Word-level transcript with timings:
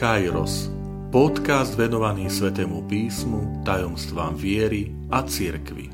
Kairos, 0.00 0.72
podcast 1.12 1.76
venovaný 1.76 2.32
Svetému 2.32 2.88
písmu, 2.88 3.60
tajomstvám 3.68 4.32
viery 4.32 4.96
a 5.12 5.20
cirkvi. 5.28 5.92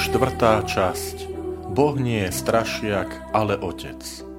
Štvrtá 0.00 0.64
časť 0.64 1.28
Boh 1.76 1.96
nie 2.00 2.24
je 2.24 2.32
strašiak, 2.32 3.36
ale 3.36 3.60
otec. 3.60 4.29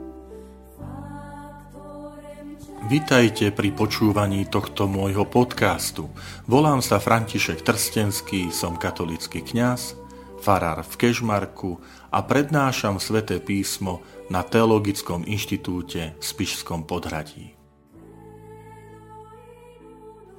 Vitajte 2.91 3.55
pri 3.55 3.71
počúvaní 3.71 4.51
tohto 4.51 4.83
môjho 4.83 5.23
podcastu. 5.23 6.11
Volám 6.43 6.83
sa 6.83 6.99
František 6.99 7.63
Trstenský, 7.63 8.51
som 8.51 8.75
katolický 8.75 9.39
kňaz, 9.39 9.95
farár 10.43 10.83
v 10.83 10.93
Kežmarku 10.99 11.79
a 12.11 12.19
prednášam 12.19 12.99
sväté 12.99 13.39
písmo 13.39 14.03
na 14.27 14.43
Teologickom 14.43 15.23
inštitúte 15.23 16.19
v 16.19 16.23
Spišskom 16.35 16.83
podhradí. 16.83 17.55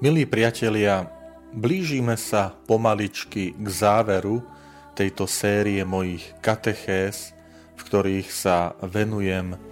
Milí 0.05 0.29
priatelia, 0.29 1.09
blížime 1.57 2.21
sa 2.21 2.53
pomaličky 2.69 3.57
k 3.57 3.65
záveru 3.65 4.45
tejto 4.93 5.25
série 5.25 5.81
mojich 5.89 6.37
katechés, 6.45 7.33
v 7.33 7.81
ktorých 7.81 8.29
sa 8.29 8.77
venujem 8.85 9.72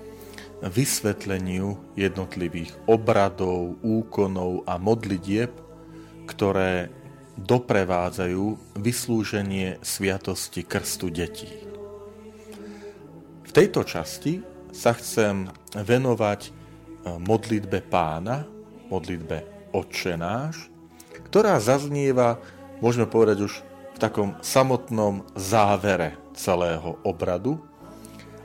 vysvetleniu 0.60 1.80
jednotlivých 1.96 2.76
obradov, 2.84 3.80
úkonov 3.80 4.68
a 4.68 4.76
modlitieb, 4.76 5.48
ktoré 6.28 6.92
doprevádzajú 7.40 8.76
vyslúženie 8.76 9.80
sviatosti 9.80 10.60
krstu 10.60 11.08
detí. 11.08 11.48
V 13.48 13.50
tejto 13.50 13.82
časti 13.82 14.44
sa 14.70 14.94
chcem 14.94 15.50
venovať 15.74 16.40
e, 16.46 16.50
modlitbe 17.18 17.82
pána, 17.88 18.46
modlitbe 18.92 19.42
Otčenáš, 19.74 20.70
ktorá 21.30 21.58
zaznieva, 21.58 22.38
môžeme 22.78 23.10
povedať 23.10 23.38
už 23.46 23.52
v 23.94 23.98
takom 23.98 24.38
samotnom 24.44 25.26
závere 25.34 26.14
celého 26.36 26.98
obradu, 27.02 27.58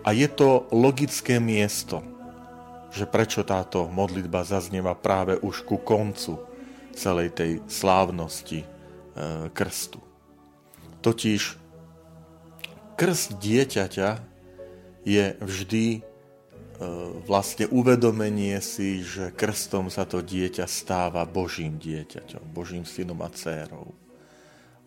a 0.05 0.13
je 0.13 0.29
to 0.29 0.69
logické 0.69 1.41
miesto, 1.41 2.05
že 2.93 3.09
prečo 3.09 3.41
táto 3.41 3.89
modlitba 3.89 4.45
zaznieva 4.45 4.93
práve 4.93 5.33
už 5.41 5.65
ku 5.65 5.81
koncu 5.81 6.37
celej 6.93 7.33
tej 7.33 7.51
slávnosti 7.65 8.63
e, 8.63 8.67
krstu. 9.49 9.99
Totiž 11.01 11.57
krst 12.95 13.35
dieťaťa 13.41 14.09
je 15.03 15.25
vždy 15.41 15.85
e, 15.97 15.99
vlastne 17.25 17.65
uvedomenie 17.73 18.61
si, 18.61 19.01
že 19.01 19.33
krstom 19.33 19.89
sa 19.89 20.05
to 20.05 20.21
dieťa 20.21 20.69
stáva 20.69 21.25
Božím 21.25 21.81
dieťaťom, 21.81 22.53
Božím 22.53 22.85
synom 22.85 23.19
a 23.25 23.29
dcérou. 23.33 23.91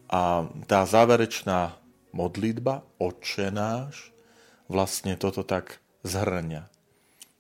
A 0.09 0.49
tá 0.65 0.89
záverečná 0.89 1.77
modlitba, 2.17 2.81
Otče 2.97 3.53
náš, 3.53 4.17
vlastne 4.69 5.17
toto 5.17 5.43
tak 5.43 5.81
zhrňa. 6.05 6.69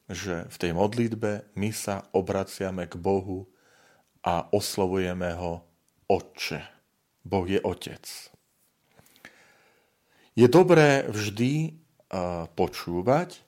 Že 0.09 0.49
v 0.49 0.57
tej 0.57 0.73
modlitbe 0.73 1.53
my 1.53 1.71
sa 1.71 2.09
obraciame 2.17 2.89
k 2.89 2.97
Bohu 2.97 3.45
a 4.25 4.49
oslovujeme 4.51 5.37
ho 5.37 5.63
Otče. 6.09 6.65
Boh 7.29 7.45
je 7.45 7.61
Otec. 7.61 8.09
Je 10.33 10.49
dobré 10.49 11.05
vždy 11.05 11.77
počúvať 12.57 13.45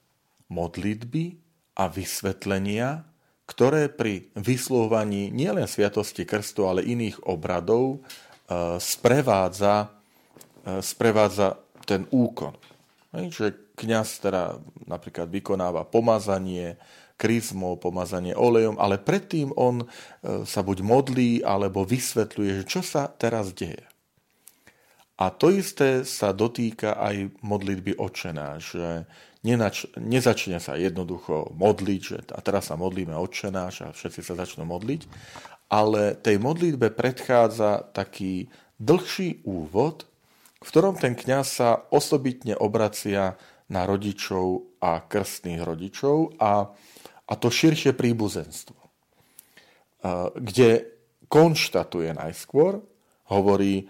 modlitby 0.53 1.41
a 1.73 1.89
vysvetlenia, 1.89 3.09
ktoré 3.49 3.89
pri 3.89 4.29
vyslovovaní 4.37 5.33
nielen 5.33 5.65
Sviatosti 5.65 6.29
Krstu, 6.29 6.69
ale 6.69 6.85
iných 6.85 7.25
obradov 7.25 8.05
sprevádza, 8.77 9.89
sprevádza 10.83 11.57
ten 11.89 12.05
úkon. 12.13 12.53
Čiže 13.11 13.75
kňaz 13.75 14.23
teda 14.23 14.55
napríklad 14.87 15.27
vykonáva 15.27 15.83
pomazanie, 15.83 16.79
kryzmou, 17.19 17.77
pomazanie 17.77 18.33
olejom, 18.33 18.79
ale 18.81 18.97
predtým 18.97 19.53
on 19.53 19.83
e, 19.83 19.85
sa 20.47 20.65
buď 20.65 20.81
modlí, 20.81 21.31
alebo 21.45 21.85
vysvetľuje, 21.85 22.65
čo 22.65 22.81
sa 22.81 23.11
teraz 23.11 23.53
deje. 23.53 23.83
A 25.21 25.29
to 25.29 25.53
isté 25.53 26.01
sa 26.01 26.33
dotýka 26.33 26.97
aj 26.97 27.29
modlitby 27.45 27.93
očená, 28.01 28.57
že 28.57 29.05
nenač- 29.45 29.85
nezačne 29.93 30.57
sa 30.57 30.73
jednoducho 30.73 31.53
modliť, 31.53 32.01
že 32.01 32.17
a 32.33 32.41
teraz 32.41 32.73
sa 32.73 32.75
modlíme 32.79 33.13
očenáš 33.13 33.85
a 33.85 33.93
všetci 33.93 34.21
sa 34.25 34.33
začnú 34.33 34.65
modliť, 34.65 35.05
ale 35.69 36.17
tej 36.17 36.41
modlitbe 36.41 36.89
predchádza 36.97 37.93
taký 37.93 38.49
dlhší 38.81 39.45
úvod, 39.45 40.09
v 40.61 40.67
ktorom 40.69 40.93
ten 40.95 41.17
kňaz 41.17 41.47
sa 41.49 41.69
osobitne 41.89 42.53
obracia 42.53 43.35
na 43.71 43.89
rodičov 43.89 44.77
a 44.77 45.01
krstných 45.01 45.61
rodičov 45.65 46.37
a, 46.37 46.69
a 47.25 47.33
to 47.33 47.47
širšie 47.49 47.97
príbuzenstvo, 47.97 48.77
kde 50.37 50.69
konštatuje 51.31 52.13
najskôr, 52.13 52.83
hovorí, 53.31 53.87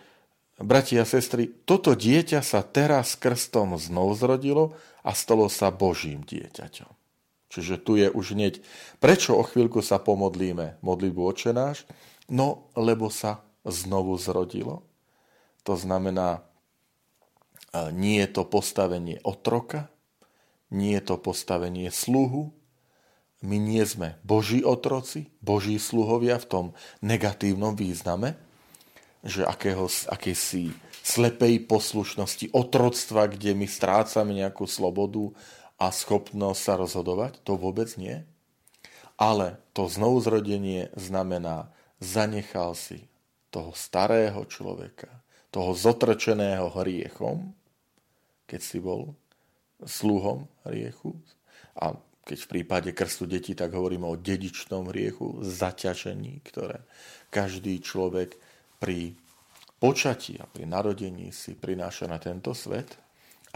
bratia 0.62 1.02
a 1.04 1.10
sestry, 1.10 1.50
toto 1.66 1.98
dieťa 1.98 2.46
sa 2.46 2.62
teraz 2.62 3.18
krstom 3.18 3.76
znovu 3.82 4.14
zrodilo 4.14 4.78
a 5.02 5.18
stalo 5.18 5.50
sa 5.50 5.74
Božím 5.74 6.22
dieťaťom. 6.22 6.94
Čiže 7.52 7.84
tu 7.84 8.00
je 8.00 8.08
už 8.08 8.38
hneď, 8.38 8.64
prečo 9.04 9.36
o 9.36 9.44
chvíľku 9.44 9.84
sa 9.84 10.00
pomodlíme 10.00 10.80
modlitbu 10.80 11.22
očenáš? 11.26 11.84
No, 12.32 12.72
lebo 12.80 13.12
sa 13.12 13.44
znovu 13.68 14.16
zrodilo. 14.16 14.88
To 15.68 15.76
znamená, 15.76 16.48
nie 17.74 18.20
je 18.20 18.30
to 18.30 18.44
postavenie 18.44 19.24
otroka, 19.24 19.88
nie 20.72 20.96
je 21.00 21.04
to 21.04 21.16
postavenie 21.20 21.92
sluhu, 21.92 22.52
my 23.42 23.58
nie 23.58 23.82
sme 23.84 24.22
boží 24.22 24.62
otroci, 24.62 25.34
boží 25.42 25.82
sluhovia 25.82 26.38
v 26.38 26.46
tom 26.46 26.66
negatívnom 27.02 27.74
význame, 27.74 28.38
že 29.26 29.46
akého, 29.46 29.90
akési 30.10 30.74
slepej 31.02 31.66
poslušnosti, 31.66 32.54
otroctva, 32.54 33.34
kde 33.34 33.58
my 33.58 33.66
strácame 33.66 34.38
nejakú 34.38 34.70
slobodu 34.70 35.34
a 35.82 35.90
schopnosť 35.90 36.62
sa 36.62 36.74
rozhodovať, 36.78 37.42
to 37.42 37.58
vôbec 37.58 37.90
nie. 37.98 38.22
Ale 39.18 39.58
to 39.74 39.90
znovuzrodenie 39.90 40.94
znamená, 40.94 41.74
zanechal 41.98 42.78
si 42.78 43.10
toho 43.50 43.74
starého 43.74 44.46
človeka, 44.46 45.10
toho 45.50 45.74
zotrčeného 45.74 46.70
hriechom 46.78 47.54
keď 48.52 48.60
si 48.60 48.84
bol 48.84 49.16
sluhom 49.80 50.52
hriechu. 50.68 51.16
A 51.80 51.96
keď 52.28 52.38
v 52.44 52.52
prípade 52.52 52.90
krstu 52.92 53.24
detí, 53.24 53.56
tak 53.56 53.72
hovoríme 53.72 54.04
o 54.04 54.20
dedičnom 54.20 54.92
hriechu, 54.92 55.40
zaťažení, 55.40 56.44
ktoré 56.44 56.84
každý 57.32 57.80
človek 57.80 58.36
pri 58.84 59.16
počatí 59.80 60.36
a 60.38 60.46
pri 60.46 60.68
narodení 60.68 61.32
si 61.32 61.56
prináša 61.56 62.12
na 62.12 62.20
tento 62.20 62.52
svet 62.52 63.00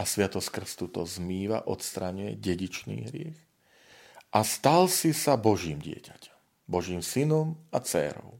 a 0.00 0.02
Sviatosť 0.02 0.48
krstu 0.48 0.88
to 0.88 1.04
zmýva, 1.04 1.68
odstraňuje 1.68 2.40
dedičný 2.40 2.96
hriech. 3.12 3.38
A 4.34 4.42
stal 4.42 4.90
si 4.90 5.12
sa 5.12 5.38
Božím 5.38 5.78
dieťaťom, 5.78 6.66
Božím 6.66 7.00
synom 7.00 7.56
a 7.70 7.78
dcérou. 7.80 8.36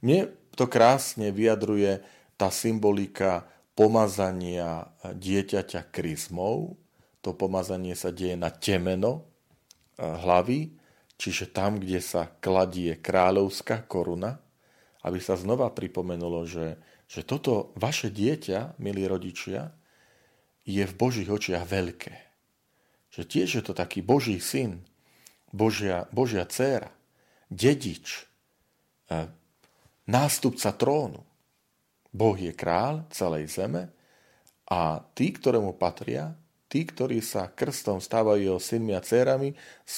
Mne 0.00 0.32
to 0.56 0.70
krásne 0.70 1.28
vyjadruje 1.34 2.00
tá 2.40 2.48
symbolika 2.48 3.44
pomazania 3.80 4.92
dieťaťa 5.00 5.88
kryzmou. 5.88 6.76
To 7.24 7.32
pomazanie 7.32 7.96
sa 7.96 8.12
deje 8.12 8.36
na 8.36 8.52
temeno 8.52 9.12
e, 9.16 9.20
hlavy, 10.04 10.76
čiže 11.16 11.48
tam, 11.48 11.80
kde 11.80 12.04
sa 12.04 12.28
kladie 12.44 13.00
kráľovská 13.00 13.88
koruna, 13.88 14.36
aby 15.00 15.16
sa 15.16 15.40
znova 15.40 15.72
pripomenulo, 15.72 16.44
že, 16.44 16.76
že 17.08 17.24
toto 17.24 17.72
vaše 17.80 18.12
dieťa, 18.12 18.76
milí 18.84 19.08
rodičia, 19.08 19.72
je 20.68 20.84
v 20.84 20.94
Božích 20.96 21.32
očiach 21.32 21.64
veľké. 21.64 22.14
Že 23.16 23.22
tiež 23.24 23.48
je 23.56 23.62
to 23.64 23.72
taký 23.72 24.04
Boží 24.04 24.36
syn, 24.44 24.84
Božia, 25.56 26.04
Božia 26.12 26.44
dcéra, 26.44 26.92
dedič, 27.48 28.28
e, 29.08 29.24
nástupca 30.04 30.68
trónu. 30.76 31.29
Boh 32.10 32.34
je 32.34 32.50
král 32.50 33.06
celej 33.14 33.50
zeme 33.50 33.90
a 34.66 35.02
tí, 35.14 35.30
ktorému 35.30 35.78
patria, 35.78 36.34
tí, 36.70 36.86
ktorí 36.86 37.18
sa 37.22 37.50
krstom 37.50 37.98
stávajú 37.98 38.40
jeho 38.42 38.60
synmi 38.62 38.94
a 38.94 39.02
dcerami, 39.02 39.54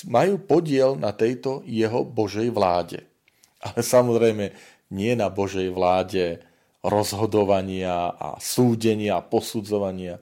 majú 0.08 0.40
podiel 0.40 0.96
na 0.96 1.12
tejto 1.12 1.64
jeho 1.68 2.04
Božej 2.04 2.48
vláde. 2.52 3.04
Ale 3.64 3.80
samozrejme 3.84 4.52
nie 4.92 5.12
na 5.16 5.32
Božej 5.32 5.72
vláde 5.72 6.40
rozhodovania 6.82 8.10
a 8.12 8.36
súdenia 8.42 9.22
a 9.22 9.24
posudzovania, 9.24 10.18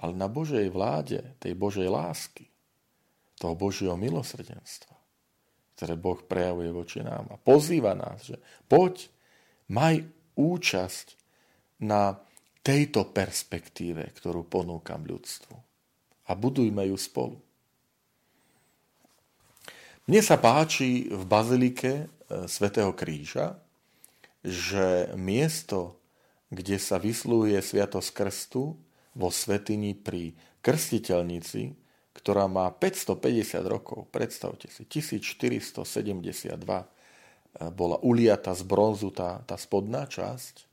ale 0.00 0.12
na 0.16 0.26
Božej 0.26 0.66
vláde, 0.72 1.22
tej 1.38 1.54
Božej 1.54 1.86
lásky, 1.86 2.50
toho 3.38 3.54
Božieho 3.54 3.94
milosrdenstva, 3.94 4.96
ktoré 5.78 5.94
Boh 5.94 6.18
prejavuje 6.24 6.72
voči 6.74 6.98
nám 7.04 7.30
a 7.30 7.38
pozýva 7.38 7.94
nás, 7.94 8.26
že 8.26 8.42
poď, 8.66 9.06
maj 9.70 10.02
účasť 10.34 11.19
na 11.80 12.20
tejto 12.60 13.08
perspektíve, 13.08 14.04
ktorú 14.20 14.44
ponúkam 14.44 15.00
ľudstvu. 15.02 15.56
A 16.28 16.32
budujme 16.36 16.86
ju 16.92 16.96
spolu. 17.00 17.36
Mne 20.06 20.20
sa 20.20 20.36
páči 20.36 21.08
v 21.08 21.22
bazilike 21.24 21.92
e, 21.94 22.04
svätého 22.50 22.90
Kríža, 22.92 23.58
že 24.42 25.12
miesto, 25.14 26.00
kde 26.50 26.80
sa 26.80 26.98
vyslúje 26.98 27.60
Sviatosť 27.60 28.10
Krstu 28.10 28.74
vo 29.14 29.28
Svetini 29.30 29.94
pri 29.94 30.34
krstiteľnici, 30.66 31.78
ktorá 32.10 32.50
má 32.50 32.68
550 32.74 33.62
rokov, 33.64 34.10
predstavte 34.10 34.66
si, 34.66 34.82
1472 34.84 35.78
e, 36.50 36.86
bola 37.70 37.96
uliata 38.02 38.50
z 38.52 38.62
bronzu 38.66 39.14
tá, 39.14 39.46
tá 39.46 39.54
spodná 39.54 40.10
časť, 40.10 40.69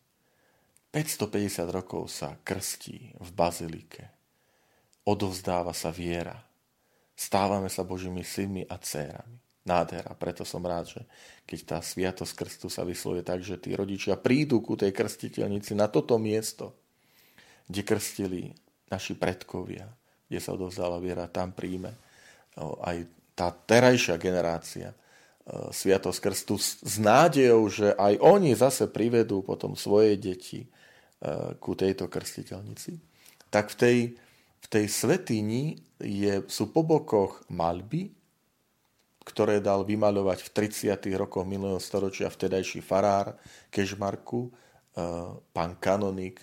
550 0.98 1.70
rokov 1.70 2.10
sa 2.10 2.42
krstí 2.42 3.14
v 3.22 3.30
bazilike. 3.30 4.10
Odovzdáva 5.06 5.70
sa 5.70 5.94
viera. 5.94 6.34
Stávame 7.14 7.70
sa 7.70 7.86
Božími 7.86 8.26
synmi 8.26 8.66
a 8.66 8.82
dcérami. 8.82 9.38
Nádhera. 9.62 10.18
Preto 10.18 10.42
som 10.42 10.66
rád, 10.66 10.98
že 10.98 11.02
keď 11.46 11.60
tá 11.70 11.78
sviatosť 11.86 12.34
krstu 12.34 12.68
sa 12.74 12.82
vyslovuje 12.82 13.22
tak, 13.22 13.46
že 13.46 13.62
tí 13.62 13.78
rodičia 13.78 14.18
prídu 14.18 14.58
ku 14.66 14.74
tej 14.74 14.90
krstiteľnici 14.90 15.78
na 15.78 15.86
toto 15.86 16.18
miesto, 16.18 16.74
kde 17.70 17.86
krstili 17.86 18.42
naši 18.90 19.14
predkovia, 19.14 19.86
kde 20.26 20.40
sa 20.42 20.58
odovzdala 20.58 20.98
viera, 20.98 21.30
tam 21.30 21.54
príjme 21.54 21.94
aj 22.58 23.06
tá 23.38 23.54
terajšia 23.54 24.18
generácia 24.18 24.98
sviatosť 25.46 26.20
krstu 26.26 26.58
s 26.58 26.96
nádejou, 26.98 27.70
že 27.70 27.94
aj 27.94 28.18
oni 28.18 28.58
zase 28.58 28.90
privedú 28.90 29.46
potom 29.46 29.78
svoje 29.78 30.18
deti 30.18 30.66
ku 31.58 31.74
tejto 31.74 32.06
krstiteľnici. 32.06 32.94
Tak 33.50 33.74
v 33.74 33.76
tej, 33.76 33.98
v 34.62 34.68
tej 34.70 34.86
svetini 34.86 35.82
je, 35.98 36.46
sú 36.46 36.70
po 36.70 36.86
bokoch 36.86 37.42
malby, 37.50 38.14
ktoré 39.28 39.60
dal 39.60 39.84
vymaľovať 39.84 40.40
v 40.40 40.50
30. 40.96 41.20
rokoch 41.20 41.44
minulého 41.44 41.84
storočia 41.84 42.32
vtedajší 42.32 42.80
farár 42.80 43.36
Kežmarku, 43.68 44.48
e, 44.48 44.52
pán 45.52 45.76
kanonik 45.84 46.40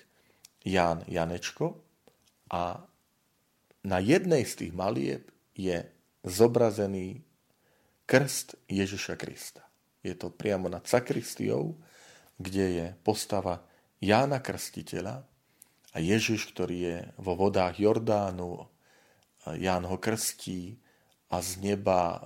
Jan 0.60 1.00
Janečko. 1.08 1.80
A 2.52 2.84
na 3.84 3.98
jednej 4.04 4.44
z 4.44 4.68
tých 4.68 4.72
malieb 4.76 5.32
je 5.56 5.80
zobrazený 6.24 7.24
krst 8.04 8.60
Ježiša 8.68 9.16
Krista. 9.16 9.64
Je 10.04 10.12
to 10.12 10.28
priamo 10.28 10.68
nad 10.68 10.84
sakristiou, 10.84 11.80
kde 12.36 12.66
je 12.68 12.86
postava 13.00 13.64
Jána 14.04 14.44
Krstiteľa 14.44 15.16
a 15.94 15.96
Ježiš, 15.96 16.52
ktorý 16.52 16.76
je 16.76 16.96
vo 17.16 17.32
vodách 17.32 17.80
Jordánu, 17.80 18.68
Ján 19.44 19.84
ho 19.88 19.96
krstí, 19.96 20.76
a 21.34 21.42
z 21.42 21.50
neba 21.60 22.14
e, 22.14 22.18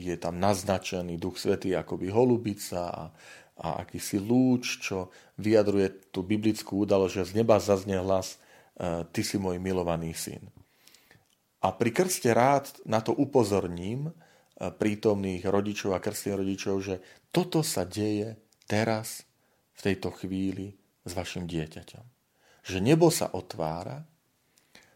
je 0.00 0.16
tam 0.16 0.40
naznačený 0.40 1.20
Duch 1.20 1.36
Svetý 1.36 1.76
akoby 1.76 2.08
holubica 2.08 2.88
a, 2.88 3.04
a 3.60 3.68
akýsi 3.84 4.16
lúč, 4.16 4.80
čo 4.80 5.12
vyjadruje 5.36 6.08
tú 6.08 6.24
biblickú 6.24 6.88
udalosť, 6.88 7.12
že 7.12 7.28
z 7.28 7.32
neba 7.44 7.60
zaznie 7.60 8.00
hlas 8.00 8.40
e, 8.78 9.04
Ty 9.04 9.20
si 9.20 9.36
môj 9.36 9.60
milovaný 9.60 10.16
syn. 10.16 10.48
A 11.64 11.72
pri 11.72 11.92
krste 11.92 12.32
rád 12.32 12.72
na 12.88 13.04
to 13.04 13.12
upozorním 13.12 14.08
e, 14.08 14.12
prítomných 14.72 15.44
rodičov 15.44 15.92
a 15.92 16.00
krstných 16.00 16.38
rodičov, 16.40 16.74
že 16.80 16.94
toto 17.28 17.60
sa 17.60 17.84
deje 17.84 18.38
teraz, 18.64 19.28
v 19.74 19.80
tejto 19.90 20.14
chvíli 20.14 20.70
s 21.04 21.12
vašim 21.12 21.44
dieťaťom. 21.44 22.04
Že 22.64 22.78
nebo 22.80 23.12
sa 23.12 23.28
otvára, 23.28 24.08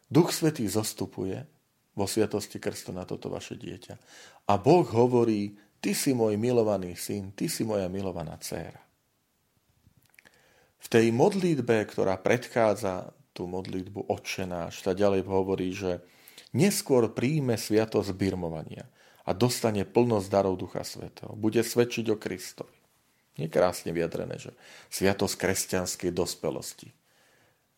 Duch 0.09 0.33
Svetý 0.33 0.65
zostupuje 0.65 1.45
vo 1.93 2.09
sviatosti 2.09 2.57
krstu 2.57 2.97
na 2.97 3.05
toto 3.05 3.29
vaše 3.29 3.61
dieťa. 3.61 3.95
A 4.49 4.57
Boh 4.57 4.89
hovorí, 4.89 5.61
ty 5.85 5.93
si 5.93 6.17
môj 6.17 6.41
milovaný 6.41 6.97
syn, 6.97 7.37
ty 7.37 7.51
si 7.51 7.67
moja 7.67 7.91
milovaná 7.93 8.41
dcéra. 8.41 8.81
V 10.79 10.87
tej 10.87 11.11
modlitbe, 11.13 11.85
ktorá 11.91 12.17
predchádza 12.23 13.13
tú 13.35 13.51
modlitbu 13.51 14.09
Otčenáš, 14.09 14.81
sa 14.81 14.95
ďalej 14.95 15.27
hovorí, 15.27 15.75
že 15.75 16.01
neskôr 16.55 17.11
príjme 17.13 17.59
sviatosť 17.59 18.15
birmovania 18.15 18.87
a 19.27 19.37
dostane 19.37 19.85
plnosť 19.85 20.27
darov 20.31 20.57
Ducha 20.57 20.87
Svetého. 20.87 21.35
Bude 21.37 21.61
svedčiť 21.61 22.07
o 22.15 22.17
Kristovi. 22.17 22.78
Nekrásne 23.39 23.95
vyjadrené, 23.95 24.37
že 24.37 24.51
sviatosť 24.91 25.35
kresťanskej 25.39 26.11
dospelosti. 26.11 26.91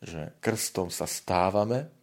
Že 0.01 0.33
krstom 0.41 0.89
sa 0.89 1.05
stávame 1.05 1.93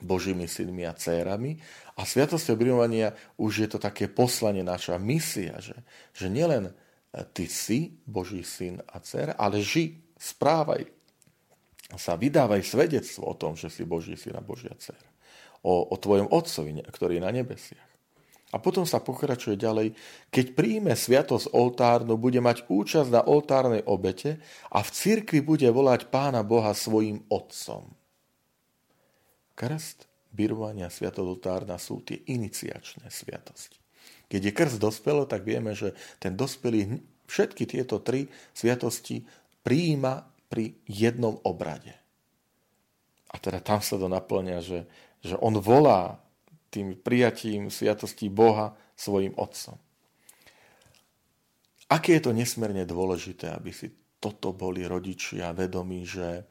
Božími 0.00 0.48
synmi 0.48 0.88
a 0.88 0.96
dcérami. 0.96 1.60
A 2.00 2.08
sviatosť 2.08 2.56
obrímovania 2.56 3.12
už 3.36 3.52
je 3.64 3.68
to 3.68 3.78
také 3.78 4.08
poslanie, 4.08 4.64
naša 4.64 4.96
misia, 4.96 5.60
že, 5.60 5.76
že 6.16 6.32
nielen 6.32 6.72
e, 6.72 6.74
ty 7.36 7.44
si 7.44 8.00
Boží 8.08 8.40
syn 8.40 8.80
a 8.88 8.96
dcéra, 8.96 9.36
ale 9.36 9.60
ži, 9.60 10.00
správaj 10.16 10.88
sa, 12.00 12.14
vydávaj 12.14 12.62
svedectvo 12.62 13.28
o 13.28 13.34
tom, 13.34 13.58
že 13.58 13.68
si 13.68 13.82
Boží 13.84 14.14
syn 14.14 14.38
a 14.38 14.44
Božia 14.44 14.72
dcéra. 14.72 15.08
O, 15.60 15.92
o 15.92 15.96
tvojom 16.00 16.32
otcovi, 16.32 16.80
ktorý 16.88 17.20
je 17.20 17.26
na 17.26 17.32
nebesiach. 17.34 17.89
A 18.50 18.58
potom 18.58 18.82
sa 18.82 18.98
pokračuje 18.98 19.54
ďalej, 19.54 19.94
keď 20.34 20.46
príjme 20.58 20.90
sviatosť 20.98 21.54
oltárnu, 21.54 22.18
bude 22.18 22.42
mať 22.42 22.66
účasť 22.66 23.10
na 23.14 23.22
oltárnej 23.22 23.86
obete 23.86 24.42
a 24.74 24.82
v 24.82 24.90
cirkvi 24.90 25.38
bude 25.38 25.70
volať 25.70 26.10
pána 26.10 26.42
Boha 26.42 26.74
svojim 26.74 27.22
otcom. 27.30 27.86
Krst, 29.54 30.10
birovania 30.34 30.90
a 30.90 30.94
sviatolutárna 30.94 31.78
sú 31.78 32.02
tie 32.02 32.26
iniciačné 32.26 33.06
sviatosti. 33.06 33.78
Keď 34.30 34.40
je 34.46 34.52
krst 34.54 34.78
dospelo, 34.78 35.26
tak 35.26 35.42
vieme, 35.42 35.74
že 35.74 35.94
ten 36.22 36.34
dospelý 36.34 37.02
všetky 37.30 37.66
tieto 37.66 38.02
tri 38.02 38.30
sviatosti 38.54 39.26
prijíma 39.62 40.26
pri 40.50 40.74
jednom 40.86 41.38
obrade. 41.46 41.94
A 43.30 43.38
teda 43.38 43.62
tam 43.62 43.78
sa 43.78 43.94
to 43.94 44.10
naplňa, 44.10 44.58
že, 44.58 44.80
že 45.22 45.38
on 45.38 45.54
volá 45.62 46.18
tým 46.70 46.94
prijatím 46.94 47.68
sviatostí 47.68 48.30
Boha 48.30 48.78
svojim 48.94 49.34
otcom. 49.36 49.76
Aké 51.90 52.16
je 52.18 52.30
to 52.30 52.32
nesmierne 52.32 52.86
dôležité, 52.86 53.50
aby 53.50 53.74
si 53.74 53.90
toto 54.22 54.54
boli 54.54 54.86
rodičia 54.86 55.50
vedomí, 55.50 56.06
že, 56.06 56.46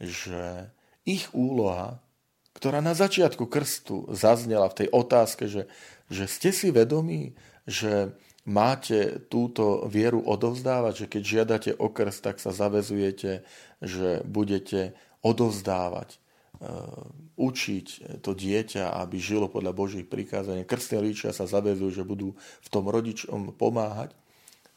že 0.00 0.72
ich 1.04 1.28
úloha 1.36 2.00
ktorá 2.52 2.84
na 2.84 2.92
začiatku 2.92 3.48
krstu 3.48 4.06
zaznela 4.12 4.68
v 4.68 4.84
tej 4.84 4.88
otázke, 4.92 5.48
že, 5.48 5.72
že 6.12 6.28
ste 6.28 6.52
si 6.52 6.68
vedomí, 6.68 7.32
že 7.64 8.12
máte 8.44 9.18
túto 9.32 9.88
vieru 9.88 10.20
odovzdávať, 10.22 10.94
že 10.94 11.10
keď 11.10 11.22
žiadate 11.22 11.70
o 11.74 11.88
krst, 11.88 12.20
tak 12.22 12.36
sa 12.42 12.52
zavezujete, 12.52 13.42
že 13.80 14.20
budete 14.28 14.94
odovzdávať, 15.26 16.21
učiť 17.34 17.86
to 18.22 18.30
dieťa, 18.38 18.94
aby 19.02 19.18
žilo 19.18 19.50
podľa 19.50 19.74
Božích 19.74 20.06
prikázaní. 20.06 20.62
Krstní 20.62 21.02
rodičia 21.02 21.34
sa 21.34 21.50
zavezujú, 21.50 21.90
že 21.90 22.06
budú 22.06 22.38
v 22.38 22.68
tom 22.70 22.86
rodičom 22.86 23.58
pomáhať. 23.58 24.14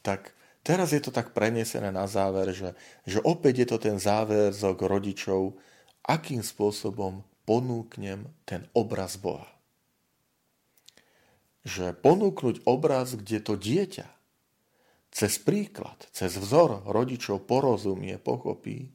Tak 0.02 0.34
teraz 0.66 0.94
je 0.94 1.02
to 1.02 1.14
tak 1.14 1.38
prenesené 1.38 1.94
na 1.94 2.10
záver, 2.10 2.50
že, 2.58 2.74
že 3.06 3.22
opäť 3.22 3.66
je 3.66 3.68
to 3.70 3.78
ten 3.78 3.98
záväzok 4.02 4.78
rodičov, 4.82 5.54
akým 6.06 6.42
spôsobom 6.42 7.22
ponúknem 7.46 8.34
ten 8.50 8.66
obraz 8.74 9.22
Boha. 9.22 9.46
Že 11.66 11.94
ponúknuť 12.02 12.66
obraz, 12.66 13.14
kde 13.14 13.38
to 13.42 13.54
dieťa 13.58 14.10
cez 15.14 15.38
príklad, 15.38 16.10
cez 16.12 16.34
vzor 16.34 16.84
rodičov 16.90 17.46
porozumie, 17.46 18.18
pochopí, 18.18 18.92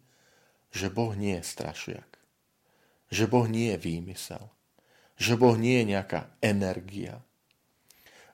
že 0.75 0.93
Boh 0.93 1.17
nie 1.17 1.39
je 1.41 1.49
strašiak, 1.49 2.10
že 3.11 3.27
Boh 3.27 3.45
nie 3.51 3.75
je 3.75 3.79
výmysel, 3.79 4.45
že 5.21 5.37
Boh 5.37 5.59
nie 5.59 5.83
je 5.83 5.99
nejaká 5.99 6.31
energia, 6.41 7.21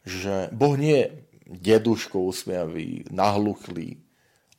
že 0.07 0.53
Boh 0.55 0.79
nie 0.79 1.03
je 1.03 1.07
deduško 1.47 2.23
usmiavý, 2.23 3.09
nahluchlý, 3.11 3.99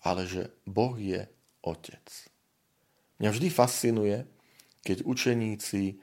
ale 0.03 0.27
že 0.27 0.51
Boh 0.67 0.95
je 0.99 1.23
Otec. 1.63 2.03
Mňa 3.19 3.29
vždy 3.31 3.47
fascinuje, 3.49 4.17
keď 4.83 5.03
učeníci 5.03 5.83
e, 5.91 5.95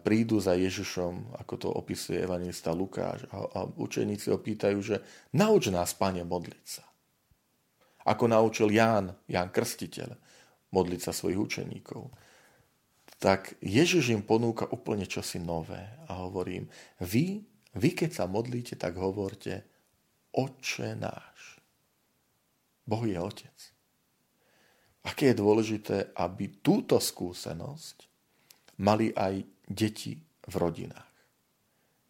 prídu 0.00 0.40
za 0.40 0.56
Ježišom, 0.56 1.36
ako 1.36 1.54
to 1.56 1.68
opisuje 1.68 2.22
evangelista 2.22 2.72
Lukáš, 2.72 3.28
a, 3.28 3.68
učeníci 3.76 4.32
ho 4.32 4.38
pýtajú, 4.40 4.78
že 4.80 4.96
nauč 5.36 5.68
nás, 5.68 5.92
Pane, 5.92 6.24
modliť 6.24 6.64
sa. 6.64 6.84
ako 8.06 8.24
naučil 8.30 8.70
Ján, 8.70 9.12
Ján 9.26 9.50
Krstiteľ, 9.50 10.14
modliť 10.70 11.00
sa 11.02 11.12
svojich 11.12 11.40
učeníkov. 11.40 12.08
Tak 13.16 13.56
Ježiš 13.64 14.12
im 14.12 14.20
ponúka 14.20 14.68
úplne 14.68 15.08
čosi 15.08 15.40
nové 15.40 15.80
a 16.04 16.20
hovorím, 16.20 16.68
vy, 17.00 17.40
vy 17.72 17.90
keď 17.96 18.10
sa 18.12 18.24
modlíte, 18.28 18.76
tak 18.76 19.00
hovorte, 19.00 19.64
Oče 20.36 20.92
náš. 21.00 21.56
Boh 22.84 23.00
je 23.08 23.16
Otec. 23.16 23.58
Aké 25.08 25.32
je 25.32 25.40
dôležité, 25.40 26.12
aby 26.12 26.60
túto 26.60 27.00
skúsenosť 27.00 28.04
mali 28.84 29.16
aj 29.16 29.48
deti 29.64 30.20
v 30.44 30.54
rodinách. 30.54 31.14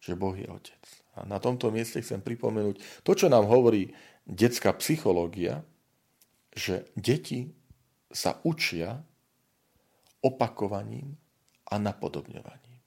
Že 0.03 0.13
Boh 0.19 0.35
je 0.35 0.47
Otec. 0.51 0.83
A 1.15 1.23
na 1.23 1.39
tomto 1.39 1.71
mieste 1.71 2.03
chcem 2.03 2.19
pripomenúť 2.19 3.01
to, 3.01 3.11
čo 3.15 3.31
nám 3.31 3.47
hovorí 3.47 3.95
detská 4.27 4.75
psychológia, 4.77 5.63
že 6.51 6.89
deti 6.99 7.55
sa 8.11 8.37
učia 8.43 9.01
opakovaním 10.27 11.15
a 11.71 11.79
napodobňovaním. 11.79 12.79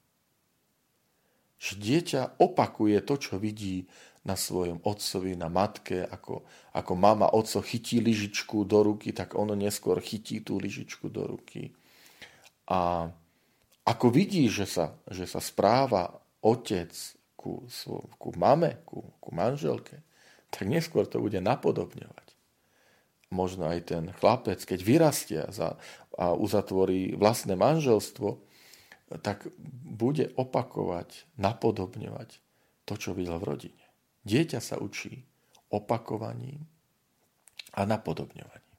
Že 1.61 1.73
dieťa 1.77 2.21
opakuje 2.41 2.97
to, 3.05 3.15
čo 3.17 3.33
vidí 3.41 3.89
na 4.21 4.37
svojom 4.37 4.81
otcovi, 4.85 5.33
na 5.33 5.49
matke, 5.49 6.05
ako, 6.05 6.45
ako 6.77 6.93
mama, 6.93 7.33
otco 7.33 7.61
chytí 7.65 7.97
lyžičku 8.01 8.65
do 8.69 8.85
ruky, 8.85 9.13
tak 9.13 9.33
ono 9.33 9.57
neskôr 9.57 9.97
chytí 9.97 10.45
tú 10.45 10.61
lyžičku 10.61 11.09
do 11.09 11.25
ruky. 11.25 11.73
A 12.69 13.09
ako 13.81 14.07
vidí, 14.13 14.45
že 14.45 14.69
sa, 14.69 14.93
že 15.09 15.25
sa 15.25 15.41
správa 15.41 16.21
otec 16.45 16.93
ku, 17.33 17.65
ku 18.21 18.29
mame, 18.37 18.85
ku, 18.85 19.01
ku 19.17 19.29
manželke, 19.33 20.05
tak 20.53 20.69
neskôr 20.69 21.09
to 21.09 21.17
bude 21.17 21.41
napodobňovať. 21.41 22.20
Možno 23.31 23.71
aj 23.71 23.95
ten 23.95 24.03
chlapec, 24.19 24.59
keď 24.59 24.79
vyrastia 24.83 25.43
za, 25.55 25.79
a 26.19 26.35
uzatvorí 26.35 27.15
vlastné 27.15 27.55
manželstvo, 27.55 28.43
tak 29.23 29.47
bude 29.87 30.31
opakovať, 30.35 31.27
napodobňovať 31.39 32.39
to, 32.83 32.93
čo 32.99 33.15
videl 33.15 33.39
v 33.39 33.47
rodine. 33.55 33.83
Dieťa 34.27 34.59
sa 34.59 34.79
učí 34.79 35.23
opakovaním 35.71 36.67
a 37.71 37.87
napodobňovaním. 37.87 38.71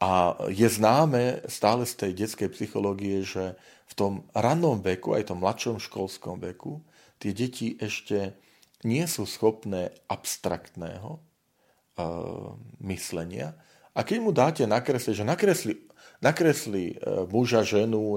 A 0.00 0.36
je 0.48 0.64
známe 0.64 1.44
stále 1.48 1.84
z 1.84 1.92
tej 1.96 2.12
detskej 2.24 2.48
psychológie, 2.56 3.20
že 3.20 3.56
v 3.88 3.94
tom 3.96 4.12
rannom 4.32 4.80
veku, 4.80 5.12
aj 5.12 5.28
tom 5.28 5.44
mladšom 5.44 5.76
školskom 5.76 6.40
veku, 6.40 6.80
tie 7.20 7.36
deti 7.36 7.76
ešte 7.76 8.32
nie 8.80 9.04
sú 9.04 9.28
schopné 9.28 9.92
abstraktného 10.08 11.20
myslenia. 12.82 13.56
A 13.96 14.06
keď 14.06 14.18
mu 14.22 14.30
dáte 14.30 14.62
nakresliť, 14.64 15.14
že 15.20 15.26
nakresli, 15.26 15.74
nakresli 16.22 16.94
uh, 16.94 17.26
muža, 17.26 17.66
ženu, 17.66 18.16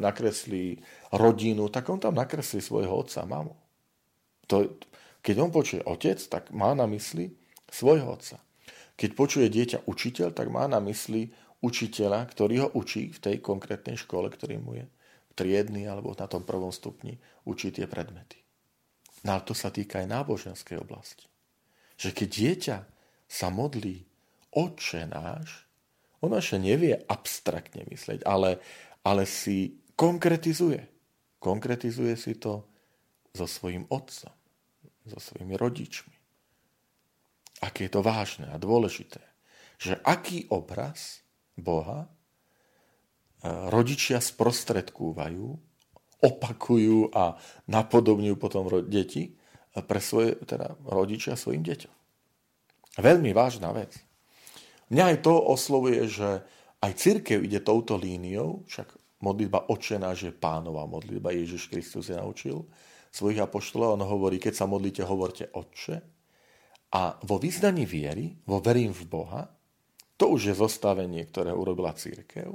nakresli 0.00 0.80
rodinu, 1.12 1.68
tak 1.68 1.88
on 1.92 2.00
tam 2.00 2.16
nakreslí 2.16 2.64
svojho 2.64 3.04
otca 3.04 3.22
mamu. 3.28 3.52
To, 4.48 4.80
keď 5.22 5.36
on 5.38 5.50
počuje 5.54 5.80
otec, 5.84 6.18
tak 6.26 6.50
má 6.50 6.74
na 6.74 6.88
mysli 6.90 7.36
svojho 7.70 8.18
otca. 8.18 8.42
Keď 8.96 9.10
počuje 9.16 9.46
dieťa 9.48 9.88
učiteľ, 9.88 10.34
tak 10.36 10.52
má 10.52 10.68
na 10.68 10.82
mysli 10.84 11.32
učiteľa, 11.62 12.26
ktorý 12.28 12.54
ho 12.66 12.68
učí 12.74 13.14
v 13.14 13.18
tej 13.22 13.36
konkrétnej 13.38 13.94
škole, 13.94 14.28
ktorý 14.28 14.58
mu 14.58 14.76
je 14.76 14.84
triedny 15.32 15.88
alebo 15.88 16.12
na 16.12 16.28
tom 16.28 16.44
prvom 16.44 16.74
stupni 16.74 17.16
učí 17.48 17.72
tie 17.72 17.88
predmety. 17.88 18.36
No 19.22 19.38
ale 19.38 19.46
to 19.46 19.54
sa 19.54 19.70
týka 19.70 20.02
aj 20.02 20.10
náboženskej 20.10 20.76
oblasti. 20.82 21.30
Že 21.96 22.10
keď 22.12 22.28
dieťa 22.28 22.76
sa 23.32 23.48
modlí 23.48 24.04
Oče 24.52 25.08
náš, 25.08 25.64
ono 26.20 26.36
ešte 26.36 26.60
nevie 26.60 26.92
abstraktne 26.92 27.88
myslieť, 27.88 28.28
ale, 28.28 28.60
ale 29.00 29.24
si 29.24 29.80
konkretizuje. 29.96 30.84
Konkretizuje 31.40 32.12
si 32.20 32.36
to 32.36 32.68
so 33.32 33.48
svojím 33.48 33.88
otcom, 33.88 34.36
so 35.08 35.18
svojimi 35.18 35.56
rodičmi. 35.56 36.14
Aké 37.64 37.88
je 37.88 37.92
to 37.96 38.04
vážne 38.04 38.52
a 38.52 38.60
dôležité. 38.60 39.24
Že 39.80 39.98
aký 40.04 40.46
obraz 40.52 41.24
Boha 41.56 42.06
e, 42.06 42.08
rodičia 43.72 44.20
sprostredkúvajú 44.20 45.46
opakujú 46.22 47.10
a 47.10 47.34
napodobňujú 47.66 48.36
potom 48.38 48.70
deti 48.86 49.34
pre 49.74 49.98
svoje, 49.98 50.38
teda 50.46 50.78
rodičia 50.86 51.34
svojim 51.34 51.66
deťom. 51.66 52.01
Veľmi 53.00 53.32
vážna 53.32 53.72
vec. 53.72 53.96
Mňa 54.92 55.16
aj 55.16 55.18
to 55.24 55.32
oslovuje, 55.40 56.04
že 56.12 56.44
aj 56.84 56.92
církev 56.98 57.40
ide 57.40 57.64
touto 57.64 57.96
líniou, 57.96 58.66
však 58.68 58.92
modlitba 59.22 59.70
očená, 59.70 60.12
že 60.12 60.34
pánova 60.34 60.84
modlitba, 60.84 61.32
Ježiš 61.32 61.70
Kristus 61.70 62.10
je 62.12 62.18
naučil 62.18 62.66
svojich 63.12 63.40
apoštolov, 63.40 63.96
on 63.96 64.04
hovorí, 64.04 64.36
keď 64.36 64.52
sa 64.52 64.66
modlíte, 64.68 65.06
hovorte 65.06 65.48
Otče. 65.52 65.96
A 66.92 67.16
vo 67.24 67.40
vyznaní 67.40 67.88
viery, 67.88 68.36
vo 68.44 68.60
verím 68.60 68.92
v 68.92 69.04
Boha, 69.08 69.48
to 70.20 70.36
už 70.36 70.52
je 70.52 70.54
zostavenie, 70.56 71.24
ktoré 71.24 71.56
urobila 71.56 71.96
církev, 71.96 72.52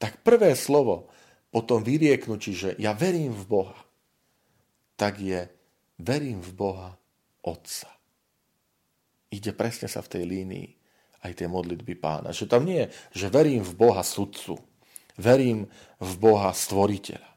tak 0.00 0.24
prvé 0.26 0.56
slovo, 0.56 1.12
potom 1.50 1.82
vyrieknutí, 1.82 2.50
že 2.54 2.70
ja 2.78 2.94
verím 2.94 3.34
v 3.34 3.44
Boha, 3.46 3.78
tak 4.94 5.18
je 5.18 5.46
verím 5.98 6.42
v 6.42 6.50
Boha 6.54 6.90
Otca. 7.42 7.99
Ide 9.30 9.54
presne 9.54 9.86
sa 9.86 10.02
v 10.02 10.10
tej 10.10 10.24
línii 10.26 10.68
aj 11.26 11.32
tie 11.38 11.46
modlitby 11.46 11.94
pána. 11.98 12.34
Že 12.34 12.50
tam 12.50 12.66
nie 12.66 12.86
je, 12.86 12.88
že 13.24 13.26
verím 13.32 13.62
v 13.62 13.72
Boha 13.78 14.02
sudcu, 14.02 14.58
verím 15.14 15.70
v 16.02 16.12
Boha 16.18 16.50
stvoriteľa, 16.50 17.30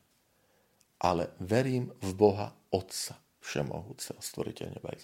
ale 1.04 1.36
verím 1.42 1.94
v 2.02 2.12
Boha 2.18 2.48
Otca 2.74 3.20
všemohúceho, 3.44 4.24
stvoriteľa 4.24 4.72
neba 4.72 4.96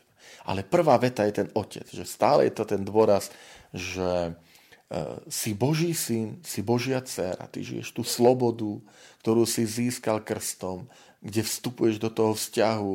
Ale 0.48 0.64
prvá 0.64 0.96
veta 0.96 1.28
je 1.28 1.44
ten 1.44 1.50
otec, 1.52 1.84
že 1.92 2.08
stále 2.08 2.48
je 2.48 2.54
to 2.56 2.64
ten 2.64 2.88
dôraz, 2.88 3.28
že 3.76 4.32
Eh, 4.90 5.22
si 5.30 5.54
Boží 5.54 5.94
syn, 5.94 6.42
si 6.42 6.66
Božia 6.66 6.98
dcera, 6.98 7.46
ty 7.46 7.62
žiješ 7.62 7.94
tú 7.94 8.02
slobodu, 8.02 8.82
ktorú 9.22 9.46
si 9.46 9.62
získal 9.62 10.18
krstom, 10.26 10.90
kde 11.22 11.46
vstupuješ 11.46 12.02
do 12.02 12.10
toho 12.10 12.34
vzťahu 12.34 12.94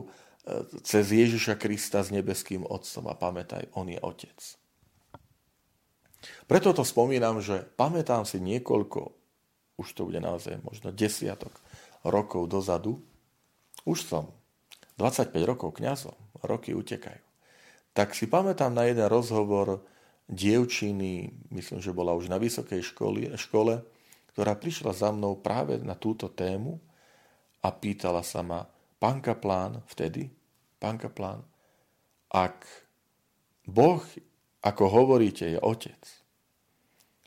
cez 0.84 1.04
Ježiša 1.08 1.56
Krista 1.56 2.04
s 2.04 2.12
nebeským 2.12 2.68
Otcom 2.68 3.08
a 3.08 3.14
pamätaj, 3.16 3.72
On 3.76 3.88
je 3.88 3.96
Otec. 4.00 4.38
Preto 6.44 6.76
to 6.76 6.84
spomínam, 6.84 7.40
že 7.40 7.64
pamätám 7.76 8.28
si 8.28 8.40
niekoľko, 8.40 9.00
už 9.80 9.88
to 9.96 10.08
bude 10.08 10.20
naozaj 10.20 10.60
možno 10.60 10.92
desiatok 10.92 11.52
rokov 12.04 12.48
dozadu, 12.52 13.00
už 13.88 14.04
som 14.04 14.32
25 15.00 15.32
rokov 15.44 15.80
kňazom, 15.80 16.14
roky 16.44 16.76
utekajú. 16.76 17.20
Tak 17.96 18.12
si 18.12 18.28
pamätám 18.28 18.74
na 18.74 18.86
jeden 18.86 19.06
rozhovor 19.08 19.82
dievčiny, 20.28 21.32
myslím, 21.52 21.80
že 21.80 21.96
bola 21.96 22.16
už 22.16 22.32
na 22.32 22.40
vysokej 22.40 22.80
škole, 22.80 23.32
škole, 23.36 23.84
ktorá 24.34 24.56
prišla 24.58 24.92
za 24.96 25.08
mnou 25.14 25.38
práve 25.38 25.78
na 25.80 25.94
túto 25.94 26.26
tému 26.26 26.80
a 27.62 27.70
pýtala 27.70 28.24
sa 28.26 28.42
ma, 28.42 28.66
pán 29.04 29.20
Kaplán, 29.20 29.84
vtedy, 29.92 30.32
pán 30.80 30.96
Kaplán, 30.96 31.44
ak 32.32 32.64
Boh, 33.68 34.00
ako 34.64 34.84
hovoríte, 34.88 35.44
je 35.44 35.60
otec, 35.60 36.00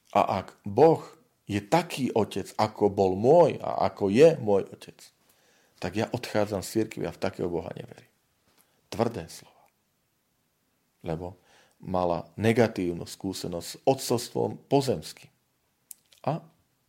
a 0.10 0.42
ak 0.42 0.58
Boh 0.66 1.06
je 1.46 1.62
taký 1.62 2.10
otec, 2.18 2.50
ako 2.58 2.90
bol 2.90 3.14
môj 3.14 3.62
a 3.62 3.94
ako 3.94 4.10
je 4.10 4.34
môj 4.42 4.66
otec, 4.74 4.98
tak 5.78 6.02
ja 6.02 6.10
odchádzam 6.10 6.66
z 6.66 6.82
cirkvi 6.82 7.06
a 7.06 7.14
v 7.14 7.22
takého 7.22 7.46
Boha 7.46 7.70
neverím. 7.78 8.10
Tvrdé 8.90 9.30
slova. 9.30 9.66
Lebo 11.06 11.38
mala 11.78 12.26
negatívnu 12.42 13.06
skúsenosť 13.06 13.70
s 13.70 13.78
otcovstvom 13.86 14.66
pozemským. 14.66 15.30
A 16.26 16.42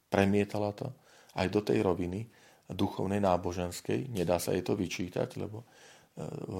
premietala 0.08 0.72
to 0.72 0.88
aj 1.36 1.46
do 1.52 1.60
tej 1.60 1.84
roviny 1.84 2.24
duchovnej 2.68 3.20
náboženskej. 3.24 4.12
Nedá 4.12 4.36
sa 4.36 4.52
jej 4.52 4.60
to 4.60 4.76
vyčítať, 4.76 5.40
lebo 5.40 5.64
e, 5.64 5.66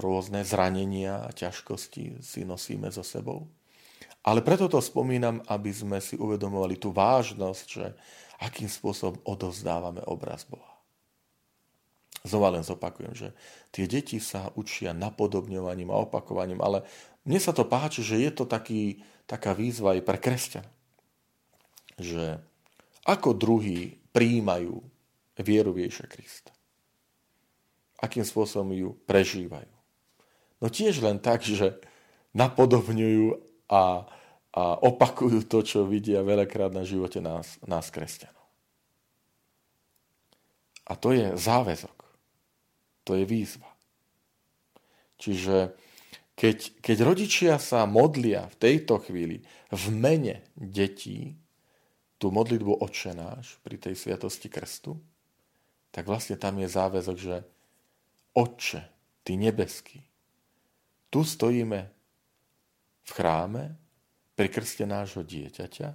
rôzne 0.01 0.41
zranenia 0.45 1.29
a 1.29 1.31
ťažkosti 1.31 2.25
si 2.25 2.41
nosíme 2.49 2.89
so 2.89 3.05
sebou. 3.05 3.49
Ale 4.25 4.45
preto 4.45 4.69
to 4.69 4.81
spomínam, 4.81 5.45
aby 5.47 5.71
sme 5.73 6.01
si 6.01 6.17
uvedomovali 6.19 6.77
tú 6.81 6.93
vážnosť, 6.93 7.67
že 7.69 7.87
akým 8.41 8.69
spôsobom 8.69 9.21
odovzdávame 9.25 10.05
obraz 10.05 10.45
Boha. 10.49 10.79
Znova 12.27 12.51
len 12.51 12.67
zopakujem, 12.67 13.15
že 13.15 13.29
tie 13.71 13.87
deti 13.87 14.19
sa 14.19 14.51
učia 14.59 14.91
napodobňovaním 14.91 15.95
a 15.95 16.03
opakovaním, 16.03 16.59
ale 16.59 16.83
mne 17.23 17.39
sa 17.39 17.55
to 17.55 17.63
páči, 17.63 18.03
že 18.03 18.19
je 18.19 18.31
to 18.35 18.45
taký, 18.45 19.01
taká 19.25 19.55
výzva 19.55 19.95
aj 19.95 20.03
pre 20.03 20.19
kresťan. 20.19 20.67
Že 21.97 22.43
ako 23.07 23.33
druhí 23.39 24.03
príjmajú 24.13 24.83
vieru 25.41 25.75
Ježiša 25.75 26.07
Krista. 26.11 26.53
Akým 27.99 28.23
spôsobom 28.23 28.71
ju 28.75 28.95
prežívajú. 29.07 29.75
No 30.59 30.67
tiež 30.71 31.03
len 31.03 31.19
tak, 31.19 31.43
že 31.43 31.79
napodobňujú 32.35 33.39
a 33.71 34.07
a 34.59 34.81
opakujú 34.81 35.45
to, 35.45 35.61
čo 35.61 35.85
vidia 35.85 36.25
veľakrát 36.25 36.73
na 36.73 36.83
živote 36.83 37.21
nás, 37.21 37.61
nás 37.69 37.93
kresťanov. 37.93 38.43
A 40.89 40.97
to 40.97 41.13
je 41.13 41.37
záväzok. 41.37 41.95
To 43.05 43.13
je 43.13 43.25
výzva. 43.29 43.69
Čiže 45.21 45.77
keď, 46.33 46.81
keď 46.81 46.97
rodičia 47.05 47.55
sa 47.61 47.85
modlia 47.85 48.49
v 48.49 48.57
tejto 48.57 48.99
chvíli 49.05 49.45
v 49.69 49.85
mene 49.93 50.43
detí 50.57 51.37
tú 52.17 52.33
modlitbu 52.33 52.83
odčenáš 52.83 53.61
pri 53.61 53.77
tej 53.77 53.95
sviatosti 53.95 54.49
krstu, 54.49 54.97
tak 55.91 56.05
vlastne 56.07 56.37
tam 56.37 56.59
je 56.61 56.69
záväzok, 56.69 57.17
že 57.17 57.37
Otče, 58.37 58.83
Ty 59.25 59.33
nebeský, 59.37 60.01
tu 61.13 61.25
stojíme 61.25 61.81
v 63.05 63.11
chráme 63.13 63.77
pri 64.37 64.49
krste 64.49 64.85
nášho 64.85 65.25
dieťaťa 65.25 65.89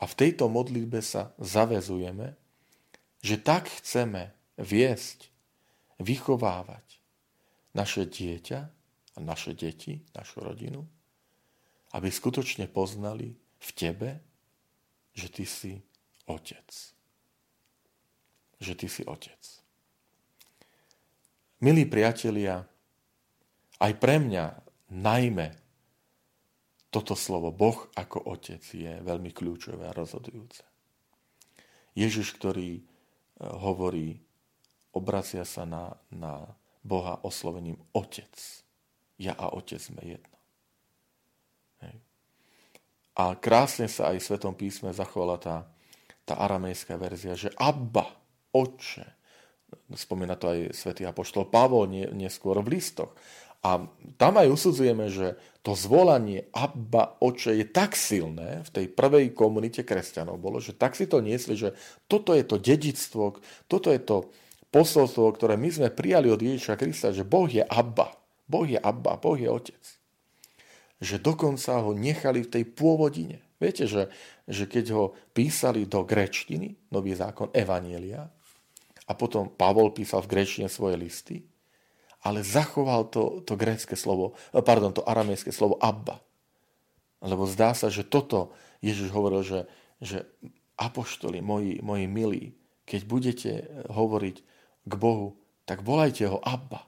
a 0.00 0.04
v 0.04 0.14
tejto 0.16 0.48
modlitbe 0.48 1.00
sa 1.00 1.32
zavezujeme, 1.40 2.36
že 3.24 3.40
tak 3.40 3.72
chceme 3.80 4.32
viesť, 4.60 5.32
vychovávať 6.00 7.00
naše 7.72 8.04
dieťa 8.04 8.60
a 9.14 9.18
naše 9.22 9.56
deti, 9.56 10.04
našu 10.12 10.44
rodinu, 10.44 10.84
aby 11.94 12.08
skutočne 12.10 12.66
poznali 12.66 13.38
v 13.62 13.70
tebe, 13.72 14.10
že 15.14 15.30
ty 15.30 15.44
si 15.46 15.72
otec. 16.26 16.93
Že 18.58 18.72
ty 18.74 18.86
si 18.86 19.02
otec. 19.06 19.40
Milí 21.64 21.88
priatelia, 21.88 22.60
aj 23.80 23.92
pre 23.96 24.20
mňa 24.20 24.44
najmä 24.92 25.64
toto 26.94 27.18
slovo 27.18 27.50
Boh 27.50 27.90
ako 27.98 28.30
Otec 28.30 28.62
je 28.62 29.02
veľmi 29.02 29.34
kľúčové 29.34 29.90
a 29.90 29.96
rozhodujúce. 29.96 30.62
Ježiš, 31.98 32.38
ktorý 32.38 32.78
e, 32.78 32.82
hovorí, 33.42 34.22
obracia 34.94 35.42
sa 35.42 35.66
na, 35.66 35.90
na 36.14 36.46
Boha 36.86 37.18
oslovením 37.26 37.82
Otec. 37.90 38.30
Ja 39.18 39.34
a 39.34 39.50
Otec 39.58 39.82
sme 39.82 40.06
jedno. 40.06 40.38
Hej. 41.82 41.98
A 43.18 43.34
krásne 43.42 43.90
sa 43.90 44.14
aj 44.14 44.22
v 44.22 44.26
Svetom 44.30 44.54
písme 44.54 44.94
zachovala 44.94 45.42
tá, 45.42 45.56
tá 46.22 46.38
aramejská 46.38 46.94
verzia, 46.94 47.34
že 47.34 47.50
Abba, 47.58 48.06
Otče, 48.54 49.04
spomína 49.92 50.38
to 50.38 50.54
aj 50.54 50.72
svätý 50.72 51.02
Apoštol 51.04 51.50
Pavol 51.50 51.90
neskôr 52.14 52.62
v 52.62 52.78
listoch. 52.78 53.12
A 53.64 53.80
tam 54.20 54.36
aj 54.36 54.52
usudzujeme, 54.52 55.08
že 55.08 55.40
to 55.64 55.72
zvolanie 55.72 56.52
Abba 56.52 57.16
oče 57.16 57.56
je 57.56 57.64
tak 57.64 57.96
silné 57.96 58.60
v 58.60 58.70
tej 58.70 58.86
prvej 58.92 59.32
komunite 59.32 59.80
kresťanov 59.80 60.36
bolo, 60.36 60.60
že 60.60 60.76
tak 60.76 60.92
si 60.92 61.08
to 61.08 61.24
niesli, 61.24 61.56
že 61.56 61.72
toto 62.04 62.36
je 62.36 62.44
to 62.44 62.60
dedictvo, 62.60 63.40
toto 63.64 63.88
je 63.88 64.00
to 64.04 64.28
posolstvo, 64.68 65.32
ktoré 65.32 65.56
my 65.56 65.72
sme 65.72 65.88
prijali 65.88 66.28
od 66.28 66.44
Ježiša 66.44 66.76
Krista, 66.76 67.08
že 67.16 67.24
Boh 67.24 67.48
je 67.48 67.64
Abba. 67.64 68.12
Boh 68.44 68.68
je 68.68 68.76
Abba, 68.76 69.16
Boh 69.16 69.40
je 69.40 69.48
Otec. 69.48 69.84
Že 71.00 71.24
dokonca 71.24 71.80
ho 71.80 71.96
nechali 71.96 72.44
v 72.44 72.52
tej 72.60 72.64
pôvodine. 72.68 73.40
Viete, 73.56 73.88
že, 73.88 74.12
že 74.44 74.68
keď 74.68 74.84
ho 74.92 75.04
písali 75.32 75.88
do 75.88 76.04
grečtiny, 76.04 76.92
nový 76.92 77.16
zákon 77.16 77.48
Evanielia, 77.56 78.28
a 79.04 79.12
potom 79.12 79.52
Pavol 79.52 79.92
písal 79.92 80.24
v 80.24 80.30
grečtine 80.32 80.68
svoje 80.72 80.96
listy, 80.96 81.36
ale 82.24 82.40
zachoval 82.40 83.12
to, 83.12 83.44
to 83.44 83.54
grécke 83.54 83.92
slovo, 83.94 84.32
eh, 84.56 84.64
pardon, 84.64 84.96
to 84.96 85.04
aramejské 85.04 85.52
slovo 85.52 85.76
Abba. 85.76 86.24
Lebo 87.24 87.48
zdá 87.48 87.72
sa, 87.72 87.88
že 87.88 88.04
toto 88.04 88.52
Ježiš 88.84 89.08
hovoril, 89.12 89.40
že, 89.44 89.60
že 90.00 90.28
apoštoli, 90.76 91.40
moji, 91.40 91.80
moji 91.80 92.04
milí, 92.08 92.44
keď 92.84 93.00
budete 93.08 93.52
hovoriť 93.88 94.36
k 94.84 94.92
Bohu, 94.96 95.40
tak 95.64 95.80
volajte 95.80 96.28
ho 96.28 96.40
Abba. 96.44 96.84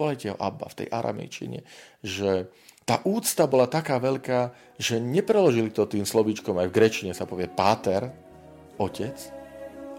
Volajte 0.00 0.32
ho 0.32 0.36
Abba 0.40 0.72
v 0.72 0.78
tej 0.80 0.88
aramejčine, 0.88 1.60
že 2.00 2.48
tá 2.88 3.04
úcta 3.04 3.44
bola 3.44 3.68
taká 3.68 4.00
veľká, 4.00 4.56
že 4.80 4.96
nepreložili 4.96 5.68
to 5.68 5.84
tým 5.84 6.08
slovíčkom, 6.08 6.56
aj 6.56 6.72
v 6.72 6.76
grečine 6.80 7.12
sa 7.12 7.28
povie 7.28 7.44
páter, 7.52 8.08
otec, 8.80 9.39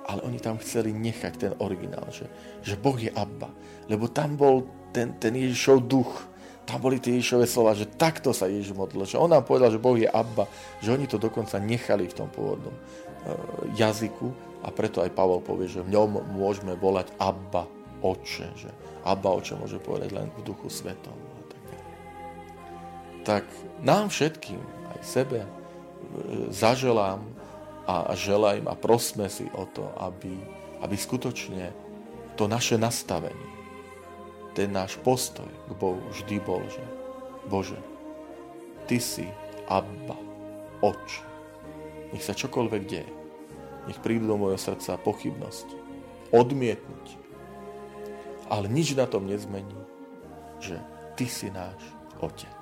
ale 0.08 0.26
oni 0.26 0.40
tam 0.42 0.58
chceli 0.58 0.92
nechať 0.92 1.34
ten 1.38 1.54
originál, 1.62 2.10
že, 2.10 2.26
že 2.66 2.78
Boh 2.78 2.98
je 2.98 3.12
Abba. 3.14 3.54
Lebo 3.86 4.10
tam 4.10 4.36
bol 4.36 4.66
ten, 4.92 5.16
ten 5.18 5.34
Ježišov 5.36 5.88
duch, 5.88 6.32
tam 6.66 6.78
boli 6.82 7.02
tie 7.02 7.18
Ježišové 7.18 7.46
slova, 7.50 7.74
že 7.74 7.90
takto 7.90 8.32
sa 8.32 8.48
Ježiš 8.48 8.72
modlil, 8.78 9.04
že 9.04 9.20
on 9.20 9.32
nám 9.32 9.44
povedal, 9.44 9.74
že 9.74 9.82
Boh 9.82 9.98
je 9.98 10.08
Abba, 10.08 10.46
že 10.80 10.94
oni 10.94 11.10
to 11.10 11.18
dokonca 11.18 11.58
nechali 11.58 12.06
v 12.08 12.16
tom 12.16 12.30
pôvodnom 12.30 12.72
uh, 12.72 12.80
jazyku. 13.76 14.30
A 14.62 14.70
preto 14.70 15.02
aj 15.02 15.10
Pavol 15.18 15.42
povie, 15.42 15.66
že 15.66 15.82
v 15.82 15.90
ňom 15.90 16.38
môžeme 16.38 16.78
volať 16.78 17.18
Abba, 17.18 17.66
Oče, 18.02 18.48
že 18.58 18.70
Abba 19.02 19.42
Oče 19.42 19.58
môže 19.58 19.82
povedať 19.82 20.14
len 20.14 20.30
v 20.38 20.46
duchu 20.46 20.70
svetom. 20.70 21.18
Tak, 23.22 23.46
nám 23.86 24.10
všetkým, 24.10 24.58
aj 24.98 25.02
sebe, 25.02 25.40
uh, 25.42 25.50
zaželám 26.54 27.26
a 27.88 28.14
želajme 28.14 28.70
a 28.70 28.78
prosme 28.78 29.26
si 29.28 29.50
o 29.58 29.66
to, 29.66 29.90
aby, 29.98 30.32
aby 30.86 30.96
skutočne 30.96 31.74
to 32.38 32.46
naše 32.46 32.78
nastavenie 32.78 33.52
ten 34.52 34.72
náš 34.72 35.00
postoj 35.00 35.48
k 35.48 35.72
Bohu 35.80 36.00
vždy 36.12 36.38
bol, 36.44 36.64
že 36.68 36.84
Bože, 37.48 37.80
Ty 38.88 38.98
si 39.00 39.28
Abba, 39.72 40.20
Oč. 40.84 41.24
Nech 42.12 42.26
sa 42.26 42.36
čokoľvek 42.36 42.84
deje. 42.84 43.12
Nech 43.88 44.04
prídu 44.04 44.28
do 44.28 44.36
môjho 44.36 44.60
srdca 44.60 45.00
pochybnosti, 45.00 45.74
odmietnúť. 46.36 47.06
Ale 48.52 48.68
nič 48.68 48.92
na 49.00 49.08
tom 49.08 49.32
nezmení, 49.32 49.80
že 50.60 50.76
Ty 51.16 51.26
si 51.32 51.48
náš 51.48 51.80
Otec. 52.20 52.62